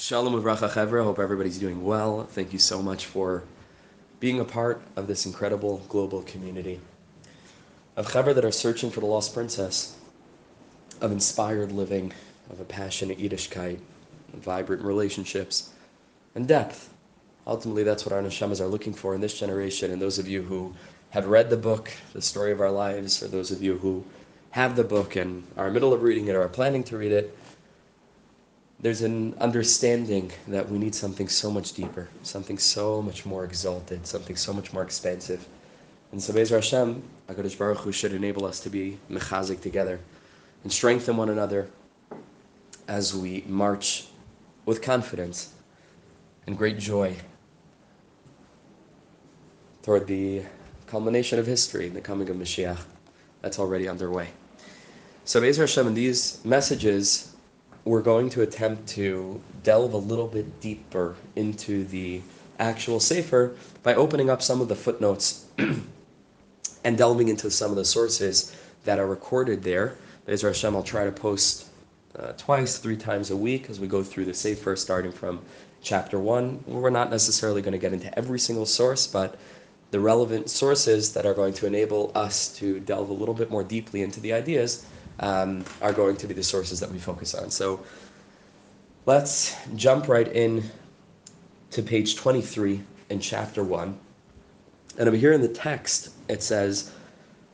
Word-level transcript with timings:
Shalom 0.00 0.40
Uvracha 0.40 0.70
Chevra. 0.70 1.02
Hope 1.02 1.18
everybody's 1.18 1.58
doing 1.58 1.82
well. 1.82 2.22
Thank 2.22 2.52
you 2.52 2.60
so 2.60 2.80
much 2.80 3.06
for 3.06 3.42
being 4.20 4.38
a 4.38 4.44
part 4.44 4.80
of 4.94 5.08
this 5.08 5.26
incredible 5.26 5.78
global 5.88 6.22
community 6.22 6.78
of 7.96 8.06
Chevra 8.06 8.32
that 8.32 8.44
are 8.44 8.52
searching 8.52 8.92
for 8.92 9.00
the 9.00 9.06
lost 9.06 9.34
princess, 9.34 9.96
of 11.00 11.10
inspired 11.10 11.72
living, 11.72 12.12
of 12.48 12.60
a 12.60 12.64
passionate 12.64 13.18
Yiddishkeit, 13.18 13.80
vibrant 14.34 14.84
relationships, 14.84 15.70
and 16.36 16.46
depth. 16.46 16.94
Ultimately, 17.44 17.82
that's 17.82 18.06
what 18.06 18.12
our 18.12 18.22
neshamas 18.22 18.60
are 18.60 18.68
looking 18.68 18.94
for 18.94 19.16
in 19.16 19.20
this 19.20 19.36
generation. 19.36 19.90
And 19.90 20.00
those 20.00 20.20
of 20.20 20.28
you 20.28 20.42
who 20.42 20.76
have 21.10 21.26
read 21.26 21.50
the 21.50 21.56
book, 21.56 21.90
The 22.12 22.22
Story 22.22 22.52
of 22.52 22.60
Our 22.60 22.70
Lives, 22.70 23.20
or 23.20 23.26
those 23.26 23.50
of 23.50 23.64
you 23.64 23.76
who 23.78 24.04
have 24.50 24.76
the 24.76 24.84
book 24.84 25.16
and 25.16 25.44
are 25.56 25.66
in 25.66 25.72
the 25.72 25.74
middle 25.74 25.92
of 25.92 26.04
reading 26.04 26.28
it 26.28 26.36
or 26.36 26.42
are 26.42 26.48
planning 26.48 26.84
to 26.84 26.96
read 26.96 27.10
it, 27.10 27.36
there's 28.80 29.02
an 29.02 29.34
understanding 29.40 30.30
that 30.46 30.68
we 30.70 30.78
need 30.78 30.94
something 30.94 31.28
so 31.28 31.50
much 31.50 31.72
deeper, 31.72 32.08
something 32.22 32.58
so 32.58 33.02
much 33.02 33.26
more 33.26 33.44
exalted, 33.44 34.06
something 34.06 34.36
so 34.36 34.52
much 34.52 34.72
more 34.72 34.82
expansive. 34.82 35.46
And 36.12 36.22
so 36.22 36.32
Bezer 36.32 36.54
Hashem, 36.54 37.02
HaKadosh 37.28 37.58
Baruch 37.58 37.78
Hu 37.78 37.92
should 37.92 38.12
enable 38.12 38.44
us 38.46 38.60
to 38.60 38.70
be 38.70 38.98
mechazik 39.10 39.60
together 39.60 39.98
and 40.62 40.72
strengthen 40.72 41.16
one 41.16 41.28
another 41.30 41.68
as 42.86 43.14
we 43.14 43.44
march 43.46 44.06
with 44.64 44.80
confidence 44.80 45.52
and 46.46 46.56
great 46.56 46.78
joy 46.78 47.14
toward 49.82 50.06
the 50.06 50.42
culmination 50.86 51.38
of 51.38 51.46
history, 51.46 51.88
the 51.88 52.00
coming 52.00 52.28
of 52.30 52.36
Mashiach. 52.36 52.78
That's 53.42 53.58
already 53.58 53.88
underway. 53.88 54.28
So 55.24 55.40
Bezer 55.42 55.60
Hashem, 55.60 55.88
in 55.88 55.94
these 55.94 56.42
messages, 56.44 57.34
we're 57.88 58.02
going 58.02 58.28
to 58.28 58.42
attempt 58.42 58.86
to 58.86 59.40
delve 59.62 59.94
a 59.94 59.96
little 59.96 60.26
bit 60.26 60.60
deeper 60.60 61.16
into 61.36 61.84
the 61.86 62.20
actual 62.58 63.00
Sefer 63.00 63.56
by 63.82 63.94
opening 63.94 64.28
up 64.28 64.42
some 64.42 64.60
of 64.60 64.68
the 64.68 64.76
footnotes 64.76 65.46
and 66.84 66.98
delving 66.98 67.28
into 67.28 67.50
some 67.50 67.70
of 67.70 67.78
the 67.78 67.84
sources 67.86 68.54
that 68.84 68.98
are 68.98 69.06
recorded 69.06 69.62
there. 69.62 69.96
Bezer 70.26 70.48
Hashem, 70.48 70.76
I'll 70.76 70.82
try 70.82 71.06
to 71.06 71.10
post 71.10 71.68
uh, 72.18 72.32
twice, 72.36 72.76
three 72.76 72.96
times 72.96 73.30
a 73.30 73.36
week 73.36 73.70
as 73.70 73.80
we 73.80 73.88
go 73.88 74.02
through 74.02 74.26
the 74.26 74.34
Sefer, 74.34 74.76
starting 74.76 75.10
from 75.10 75.40
chapter 75.80 76.18
one. 76.18 76.62
We're 76.66 76.90
not 76.90 77.10
necessarily 77.10 77.62
going 77.62 77.72
to 77.72 77.78
get 77.78 77.94
into 77.94 78.16
every 78.18 78.38
single 78.38 78.66
source, 78.66 79.06
but 79.06 79.38
the 79.92 80.00
relevant 80.00 80.50
sources 80.50 81.14
that 81.14 81.24
are 81.24 81.32
going 81.32 81.54
to 81.54 81.66
enable 81.66 82.12
us 82.14 82.54
to 82.58 82.80
delve 82.80 83.08
a 83.08 83.14
little 83.14 83.34
bit 83.34 83.50
more 83.50 83.64
deeply 83.64 84.02
into 84.02 84.20
the 84.20 84.34
ideas 84.34 84.84
um, 85.20 85.64
are 85.82 85.92
going 85.92 86.16
to 86.16 86.26
be 86.26 86.34
the 86.34 86.42
sources 86.42 86.80
that 86.80 86.90
we 86.90 86.98
focus 86.98 87.34
on. 87.34 87.50
So 87.50 87.84
let's 89.06 89.56
jump 89.74 90.08
right 90.08 90.28
in 90.28 90.62
to 91.70 91.82
page 91.82 92.16
23 92.16 92.82
in 93.10 93.20
chapter 93.20 93.62
1. 93.62 93.98
And 94.98 95.08
over 95.08 95.16
here 95.16 95.32
in 95.32 95.40
the 95.40 95.48
text, 95.48 96.10
it 96.28 96.42
says 96.42 96.92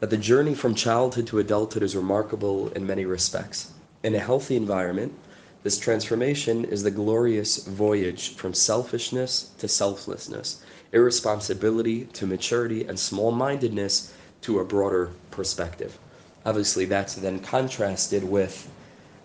that 0.00 0.10
the 0.10 0.16
journey 0.16 0.54
from 0.54 0.74
childhood 0.74 1.26
to 1.28 1.38
adulthood 1.38 1.82
is 1.82 1.96
remarkable 1.96 2.68
in 2.70 2.86
many 2.86 3.04
respects. 3.04 3.72
In 4.02 4.14
a 4.14 4.18
healthy 4.18 4.56
environment, 4.56 5.12
this 5.62 5.78
transformation 5.78 6.66
is 6.66 6.82
the 6.82 6.90
glorious 6.90 7.64
voyage 7.64 8.36
from 8.36 8.52
selfishness 8.52 9.50
to 9.58 9.66
selflessness, 9.66 10.62
irresponsibility 10.92 12.04
to 12.12 12.26
maturity, 12.26 12.84
and 12.84 12.98
small 12.98 13.32
mindedness 13.32 14.12
to 14.42 14.60
a 14.60 14.64
broader 14.64 15.10
perspective. 15.30 15.98
Obviously, 16.46 16.84
that's 16.84 17.14
then 17.14 17.38
contrasted 17.38 18.22
with, 18.22 18.68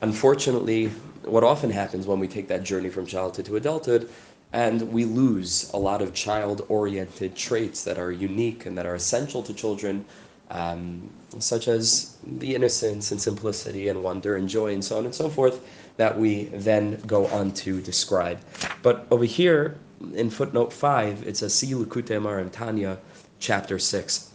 unfortunately, 0.00 0.88
what 1.24 1.44
often 1.44 1.70
happens 1.70 2.06
when 2.06 2.18
we 2.18 2.28
take 2.28 2.48
that 2.48 2.62
journey 2.62 2.88
from 2.88 3.06
childhood 3.06 3.44
to 3.46 3.56
adulthood, 3.56 4.08
and 4.52 4.82
we 4.92 5.04
lose 5.04 5.70
a 5.72 5.76
lot 5.76 6.02
of 6.02 6.14
child 6.14 6.64
oriented 6.68 7.34
traits 7.36 7.84
that 7.84 7.98
are 7.98 8.10
unique 8.10 8.66
and 8.66 8.76
that 8.76 8.86
are 8.86 8.94
essential 8.94 9.42
to 9.42 9.54
children, 9.54 10.04
um, 10.50 11.08
such 11.38 11.68
as 11.68 12.16
the 12.38 12.54
innocence 12.54 13.12
and 13.12 13.20
simplicity 13.20 13.88
and 13.88 14.02
wonder 14.02 14.36
and 14.36 14.48
joy 14.48 14.72
and 14.72 14.84
so 14.84 14.98
on 14.98 15.04
and 15.04 15.14
so 15.14 15.28
forth, 15.28 15.60
that 15.96 16.18
we 16.18 16.44
then 16.44 17.00
go 17.06 17.26
on 17.26 17.52
to 17.52 17.80
describe. 17.80 18.40
But 18.82 19.06
over 19.10 19.24
here 19.24 19.76
in 20.14 20.30
footnote 20.30 20.72
5, 20.72 21.26
it 21.26 21.36
says, 21.36 21.54
See 21.54 21.72
Likutei 21.72 22.20
Amarim 22.20 22.50
Tanya, 22.50 22.98
chapter 23.38 23.78
6. 23.78 24.30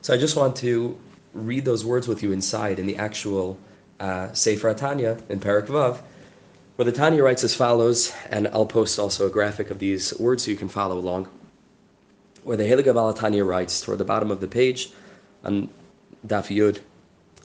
So 0.00 0.14
I 0.14 0.16
just 0.16 0.36
want 0.36 0.56
to 0.56 0.96
read 1.36 1.64
those 1.64 1.84
words 1.84 2.08
with 2.08 2.22
you 2.22 2.32
inside 2.32 2.78
in 2.78 2.86
the 2.86 2.96
actual 2.96 3.58
uh, 4.00 4.32
Sefer 4.32 4.74
Tanya 4.74 5.18
in 5.28 5.38
Perek 5.38 5.66
Vav, 5.66 6.00
where 6.76 6.84
the 6.84 6.92
Tanya 6.92 7.22
writes 7.22 7.44
as 7.44 7.54
follows, 7.54 8.12
and 8.30 8.48
I'll 8.48 8.66
post 8.66 8.98
also 8.98 9.26
a 9.26 9.30
graphic 9.30 9.70
of 9.70 9.78
these 9.78 10.18
words 10.18 10.44
so 10.44 10.50
you 10.50 10.56
can 10.56 10.68
follow 10.68 10.98
along. 10.98 11.28
Where 12.42 12.56
the 12.56 12.64
Helig 12.64 13.16
Tanya 13.16 13.44
writes 13.44 13.80
toward 13.80 13.98
the 13.98 14.04
bottom 14.04 14.30
of 14.30 14.40
the 14.40 14.48
page 14.48 14.92
on 15.44 15.68
Daf 16.26 16.54
Yud, 16.54 16.80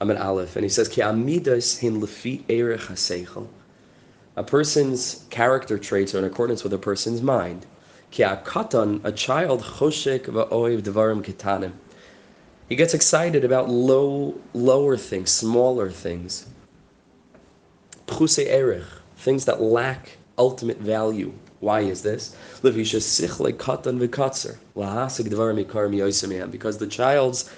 Amud 0.00 0.22
Aleph, 0.22 0.56
and 0.56 0.64
he 0.64 0.68
says, 0.68 0.88
Ki 0.88 1.02
amidas 1.02 1.78
hin 1.78 2.00
lefi 2.00 2.42
erech. 2.48 3.48
A 4.36 4.44
person's 4.44 5.24
character 5.30 5.78
traits 5.78 6.14
are 6.14 6.18
in 6.18 6.24
accordance 6.24 6.62
with 6.62 6.72
a 6.72 6.78
person's 6.78 7.22
mind. 7.22 7.66
Ki 8.10 8.22
akatan, 8.22 9.04
a 9.04 9.12
child 9.12 9.62
choshek 9.62 10.26
va'oiv 10.26 10.82
devarim 10.82 11.22
kitanim 11.24 11.72
he 12.68 12.76
gets 12.76 12.94
excited 12.94 13.44
about 13.44 13.70
low, 13.70 14.38
lower 14.52 14.96
things, 14.96 15.30
smaller 15.30 15.90
things. 15.90 16.46
erech, 18.10 18.84
things 19.16 19.44
that 19.46 19.60
lack 19.60 20.18
ultimate 20.36 20.78
value. 20.78 21.32
Why 21.60 21.80
is 21.80 22.02
this? 22.02 22.36
Because 22.62 22.76
the 26.78 26.86
child's 26.88 27.50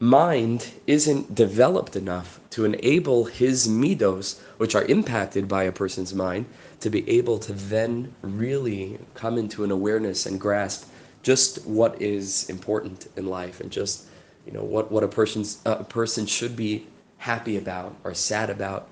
mind 0.00 0.68
isn't 0.86 1.34
developed 1.34 1.96
enough 1.96 2.40
to 2.50 2.64
enable 2.64 3.24
his 3.24 3.66
midos, 3.68 4.40
which 4.58 4.74
are 4.74 4.84
impacted 4.86 5.46
by 5.46 5.64
a 5.64 5.72
person's 5.72 6.14
mind, 6.14 6.46
to 6.80 6.90
be 6.90 7.08
able 7.08 7.38
to 7.38 7.52
then 7.52 8.12
really 8.22 8.98
come 9.14 9.38
into 9.38 9.64
an 9.64 9.70
awareness 9.70 10.26
and 10.26 10.40
grasp 10.40 10.88
just 11.22 11.64
what 11.66 12.00
is 12.00 12.48
important 12.48 13.08
in 13.16 13.26
life 13.26 13.60
and 13.60 13.70
just 13.70 14.06
you 14.48 14.54
know 14.54 14.64
what 14.64 14.90
what 14.90 15.04
a 15.04 15.08
person's 15.08 15.60
a 15.66 15.84
person 15.84 16.24
should 16.24 16.56
be 16.56 16.86
happy 17.18 17.58
about 17.58 17.94
or 18.02 18.14
sad 18.14 18.48
about. 18.48 18.88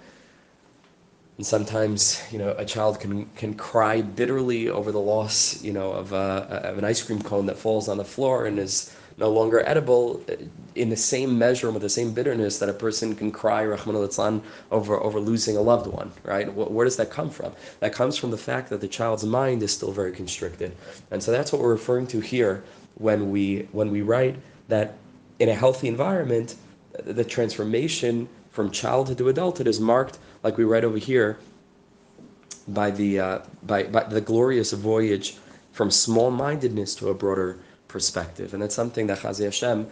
And 1.39 1.47
sometimes 1.47 2.23
you 2.31 2.39
know 2.39 2.55
a 2.59 2.65
child 2.65 3.01
can 3.01 3.25
can 3.37 3.55
cry 3.55 4.03
bitterly 4.03 4.69
over 4.69 4.93
the 4.93 5.01
loss 5.01 5.63
you 5.63 5.73
know 5.73 5.93
of, 5.93 6.13
uh, 6.13 6.47
of 6.51 6.77
an 6.77 6.85
ice 6.85 7.03
cream 7.03 7.23
cone 7.23 7.47
that 7.47 7.57
falls 7.57 7.89
on 7.89 7.97
the 7.97 8.05
floor 8.05 8.45
and 8.47 8.59
is 8.59 8.95
no 9.17 9.31
longer 9.31 9.67
edible 9.67 10.23
uh, 10.29 10.35
in 10.75 10.91
the 10.91 10.97
same 10.97 11.39
measure 11.39 11.69
and 11.69 11.75
with 11.75 11.83
the 11.83 11.89
same 11.89 12.13
bitterness 12.13 12.59
that 12.59 12.69
a 12.69 12.75
person 12.75 13.15
can 13.15 13.33
cry 13.33 13.65
over 13.65 14.95
over 15.07 15.21
losing 15.21 15.57
a 15.57 15.63
loved 15.63 15.87
one 15.87 16.13
right? 16.23 16.53
Where 16.53 16.85
does 16.85 16.97
that 16.97 17.11
come 17.11 17.31
from? 17.31 17.53
That 17.81 17.95
comes 17.95 18.19
from 18.19 18.31
the 18.31 18.43
fact 18.51 18.69
that 18.69 18.83
the 18.83 18.89
child's 18.89 19.25
mind 19.25 19.63
is 19.63 19.73
still 19.73 19.93
very 19.93 20.13
constricted. 20.13 20.77
And 21.11 21.23
so 21.23 21.33
that's 21.33 21.51
what 21.51 21.63
we're 21.63 21.77
referring 21.81 22.07
to 22.09 22.21
here 22.21 22.63
when 22.99 23.31
we 23.31 23.69
when 23.73 23.91
we 23.91 24.03
write 24.03 24.37
that 24.69 24.99
in 25.39 25.49
a 25.49 25.55
healthy 25.55 25.89
environment, 25.89 26.57
the 27.05 27.25
transformation 27.25 28.29
from 28.51 28.71
childhood 28.71 29.19
to 29.19 29.29
adulthood 29.29 29.67
is 29.67 29.81
marked, 29.81 30.19
like 30.43 30.57
we 30.57 30.65
read 30.65 30.85
over 30.85 30.99
here, 30.99 31.39
by 32.69 32.91
the 32.91 33.21
uh, 33.21 33.39
by, 33.65 33.85
by 33.85 34.03
the 34.05 34.21
glorious 34.21 34.73
voyage 34.73 35.37
from 35.73 35.91
small-mindedness 35.91 36.95
to 36.97 37.11
a 37.11 37.15
broader 37.15 37.59
perspective, 37.87 38.55
and 38.55 38.63
that's 38.63 38.75
something 38.75 39.07
that 39.07 39.19
Chazi 39.19 39.45
Hashem 39.45 39.87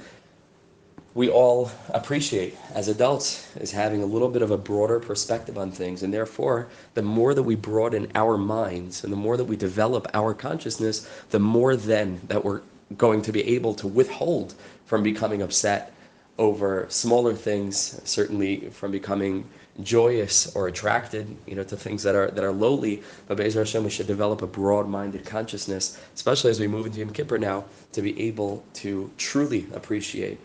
we 1.14 1.28
all 1.30 1.70
appreciate 1.90 2.56
as 2.74 2.88
adults 2.88 3.48
is 3.56 3.70
having 3.70 4.02
a 4.02 4.06
little 4.06 4.28
bit 4.28 4.42
of 4.42 4.50
a 4.50 4.58
broader 4.58 4.98
perspective 4.98 5.56
on 5.56 5.70
things, 5.70 6.02
and 6.02 6.12
therefore, 6.12 6.68
the 6.94 7.02
more 7.02 7.34
that 7.34 7.42
we 7.42 7.54
broaden 7.54 8.10
our 8.16 8.36
minds 8.36 9.04
and 9.04 9.12
the 9.12 9.16
more 9.16 9.36
that 9.36 9.44
we 9.44 9.56
develop 9.56 10.08
our 10.12 10.34
consciousness, 10.34 11.08
the 11.30 11.38
more 11.38 11.76
then 11.76 12.20
that 12.26 12.44
we're 12.44 12.62
going 12.96 13.22
to 13.22 13.32
be 13.32 13.42
able 13.54 13.74
to 13.74 13.86
withhold 13.88 14.54
from 14.86 15.02
becoming 15.02 15.42
upset 15.42 15.92
over 16.38 16.86
smaller 16.88 17.34
things, 17.34 18.00
certainly 18.04 18.68
from 18.70 18.90
becoming 18.90 19.48
joyous 19.82 20.54
or 20.54 20.68
attracted, 20.68 21.36
you 21.46 21.54
know, 21.54 21.64
to 21.64 21.76
things 21.76 22.02
that 22.02 22.14
are 22.14 22.30
that 22.30 22.44
are 22.44 22.52
lowly. 22.52 23.02
But 23.26 23.36
Be'ezer 23.38 23.60
Hashem, 23.60 23.84
we 23.84 23.90
should 23.90 24.06
develop 24.06 24.42
a 24.42 24.46
broad-minded 24.46 25.24
consciousness, 25.24 25.98
especially 26.14 26.50
as 26.50 26.60
we 26.60 26.68
move 26.68 26.86
into 26.86 27.00
Yom 27.00 27.10
Kippur 27.10 27.38
now, 27.38 27.64
to 27.92 28.02
be 28.02 28.20
able 28.20 28.64
to 28.74 29.10
truly 29.16 29.66
appreciate 29.74 30.38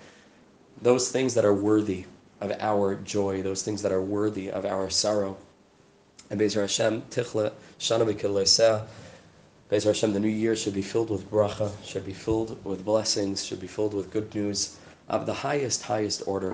those 0.82 1.12
things 1.12 1.34
that 1.34 1.46
are 1.46 1.54
worthy 1.54 2.06
of 2.42 2.52
our 2.60 2.96
joy, 2.96 3.42
those 3.42 3.64
things 3.64 3.82
that 3.82 3.92
are 3.92 4.02
worthy 4.02 4.50
of 4.50 4.66
our 4.66 4.90
sorrow. 4.90 5.38
And 6.30 6.40
Be'ezer 6.40 6.62
Hashem, 6.62 7.02
Tichla, 7.10 7.52
Shana 7.80 8.06
Be'ez 9.70 9.84
Hashem, 9.84 10.14
the 10.14 10.20
new 10.20 10.28
year 10.28 10.56
should 10.56 10.74
be 10.74 10.82
filled 10.82 11.12
with 11.12 11.30
bracha, 11.30 11.72
should 11.86 12.04
be 12.04 12.14
filled 12.14 12.58
with 12.66 12.84
blessings, 12.84 13.46
should 13.46 13.60
be 13.60 13.68
filled 13.68 13.94
with 13.94 14.10
good 14.10 14.34
news 14.34 14.78
of 15.10 15.28
the 15.28 15.34
highest, 15.34 15.84
highest 15.84 16.24
order. 16.26 16.54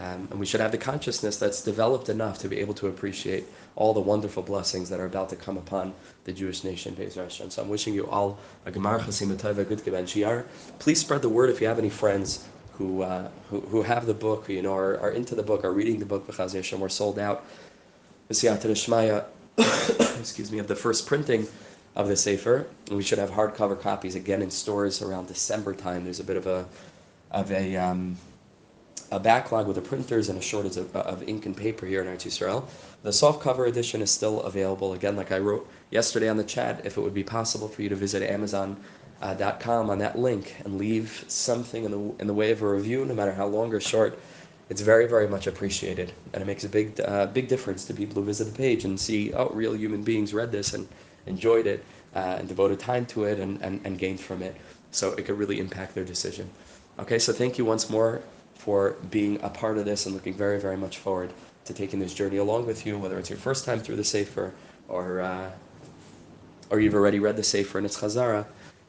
Um, 0.00 0.26
and 0.30 0.40
we 0.40 0.46
should 0.46 0.60
have 0.60 0.72
the 0.72 0.78
consciousness 0.78 1.36
that's 1.36 1.62
developed 1.62 2.08
enough 2.08 2.38
to 2.40 2.48
be 2.48 2.58
able 2.58 2.74
to 2.74 2.88
appreciate 2.88 3.46
all 3.76 3.94
the 3.94 4.00
wonderful 4.00 4.42
blessings 4.42 4.88
that 4.90 4.98
are 4.98 5.06
about 5.06 5.28
to 5.28 5.36
come 5.36 5.56
upon 5.56 5.94
the 6.24 6.32
Jewish 6.32 6.64
nation, 6.64 6.94
Be'ez 6.94 7.14
Hashem. 7.14 7.50
So 7.50 7.62
I'm 7.62 7.68
wishing 7.68 7.94
you 7.94 8.08
all 8.08 8.40
a 8.66 8.72
Gemar 8.72 8.98
Chasim 9.00 9.28
good 9.68 9.78
Geben. 9.78 10.44
Please 10.80 11.00
spread 11.00 11.22
the 11.22 11.28
word 11.28 11.50
if 11.50 11.60
you 11.60 11.68
have 11.68 11.78
any 11.78 11.90
friends 11.90 12.44
who, 12.72 13.02
uh, 13.02 13.28
who, 13.50 13.60
who 13.60 13.82
have 13.82 14.06
the 14.06 14.14
book, 14.14 14.48
you 14.48 14.62
know, 14.62 14.74
are, 14.74 14.98
are 14.98 15.10
into 15.10 15.36
the 15.36 15.44
book, 15.44 15.64
are 15.64 15.72
reading 15.72 16.00
the 16.00 16.06
book, 16.06 16.26
B'chaz 16.26 16.54
Hashem, 16.54 16.80
we're 16.80 16.88
sold 16.88 17.20
out. 17.20 17.44
Excuse 20.18 20.52
me, 20.52 20.58
of 20.58 20.68
the 20.68 20.76
first 20.76 21.06
printing 21.06 21.46
of 21.98 22.06
the 22.06 22.16
Sefer. 22.16 22.66
We 22.90 23.02
should 23.02 23.18
have 23.18 23.30
hardcover 23.30 23.78
copies 23.78 24.14
again 24.14 24.40
in 24.40 24.50
stores 24.50 25.02
around 25.02 25.26
December 25.26 25.74
time. 25.74 26.04
There's 26.04 26.20
a 26.20 26.24
bit 26.24 26.36
of 26.36 26.46
a, 26.46 26.64
of 27.32 27.50
a, 27.50 27.76
um, 27.76 28.16
a 29.10 29.18
backlog 29.18 29.66
with 29.66 29.74
the 29.76 29.82
printers 29.82 30.28
and 30.28 30.38
a 30.38 30.42
shortage 30.42 30.76
of, 30.76 30.94
of 30.94 31.28
ink 31.28 31.46
and 31.46 31.56
paper 31.56 31.86
here 31.86 32.00
in 32.00 32.06
Eretz 32.06 32.24
Yisrael. 32.24 32.64
The 33.02 33.10
softcover 33.10 33.66
edition 33.66 34.00
is 34.00 34.12
still 34.12 34.42
available. 34.42 34.92
Again, 34.92 35.16
like 35.16 35.32
I 35.32 35.38
wrote 35.38 35.68
yesterday 35.90 36.28
on 36.28 36.36
the 36.36 36.44
chat, 36.44 36.86
if 36.86 36.96
it 36.96 37.00
would 37.00 37.14
be 37.14 37.24
possible 37.24 37.66
for 37.66 37.82
you 37.82 37.88
to 37.88 37.96
visit 37.96 38.22
Amazon.com 38.22 39.90
on 39.90 39.98
that 39.98 40.16
link 40.16 40.54
and 40.64 40.78
leave 40.78 41.24
something 41.26 41.84
in 41.84 41.90
the 41.90 42.14
in 42.20 42.28
the 42.28 42.34
way 42.34 42.52
of 42.52 42.62
a 42.62 42.68
review, 42.68 43.04
no 43.04 43.14
matter 43.14 43.32
how 43.32 43.46
long 43.46 43.74
or 43.74 43.80
short, 43.80 44.18
it's 44.68 44.82
very 44.82 45.08
very 45.08 45.26
much 45.26 45.48
appreciated, 45.48 46.12
and 46.32 46.42
it 46.42 46.46
makes 46.46 46.62
a 46.62 46.68
big 46.68 47.00
uh, 47.00 47.26
big 47.26 47.48
difference 47.48 47.84
to 47.86 47.94
people 47.94 48.14
who 48.16 48.24
visit 48.24 48.44
the 48.44 48.56
page 48.56 48.84
and 48.84 49.00
see 49.00 49.32
oh 49.32 49.48
real 49.48 49.74
human 49.74 50.02
beings 50.02 50.32
read 50.32 50.52
this 50.52 50.74
and 50.74 50.86
enjoyed 51.28 51.66
it 51.66 51.84
uh, 52.14 52.36
and 52.38 52.48
devoted 52.48 52.78
time 52.80 53.06
to 53.06 53.24
it 53.24 53.38
and, 53.38 53.60
and, 53.62 53.80
and 53.84 53.98
gained 53.98 54.20
from 54.20 54.42
it. 54.42 54.56
So 54.90 55.12
it 55.12 55.26
could 55.26 55.38
really 55.38 55.60
impact 55.60 55.94
their 55.94 56.04
decision. 56.04 56.48
Okay, 56.98 57.18
so 57.18 57.32
thank 57.32 57.58
you 57.58 57.64
once 57.64 57.90
more 57.90 58.22
for 58.54 58.96
being 59.10 59.38
a 59.42 59.48
part 59.48 59.78
of 59.78 59.84
this 59.84 60.06
and 60.06 60.14
looking 60.14 60.34
very, 60.34 60.58
very 60.60 60.76
much 60.76 60.98
forward 60.98 61.32
to 61.64 61.74
taking 61.74 62.00
this 62.00 62.14
journey 62.14 62.38
along 62.38 62.66
with 62.66 62.86
you, 62.86 62.98
whether 62.98 63.18
it's 63.18 63.30
your 63.30 63.38
first 63.38 63.64
time 63.64 63.78
through 63.78 63.96
the 63.96 64.04
Sefer 64.04 64.52
or, 64.88 65.20
uh, 65.20 65.50
or 66.70 66.80
you've 66.80 66.94
already 66.94 67.20
read 67.20 67.36
the 67.36 67.42
Sefer 67.42 67.78
and 67.78 67.86
it's 67.86 68.00
Chazara. 68.00 68.44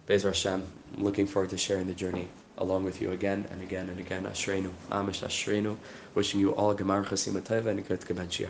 Be'ez 0.08 0.24
Hashem, 0.24 0.66
I'm 0.98 1.04
looking 1.04 1.28
forward 1.28 1.52
to 1.52 1.58
sharing 1.58 1.86
the 1.86 1.94
journey 1.94 2.28
along 2.58 2.84
with 2.84 3.02
you 3.02 3.12
again 3.12 3.46
and 3.52 3.62
again 3.62 3.90
and 3.90 4.00
again. 4.00 4.24
Ashreinu, 4.24 4.72
Amish 4.92 5.24
Ashreinu, 5.24 5.78
wishing 6.16 6.40
you 6.40 6.52
all 6.56 6.76
Gemar 6.76 7.06
Chasim 7.06 7.36
and 7.68 7.80
a 7.80 7.82
good 7.82 8.50